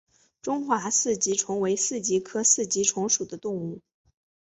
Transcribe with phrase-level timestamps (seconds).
[0.41, 3.81] 中华四极虫为四极科四极虫属的动物。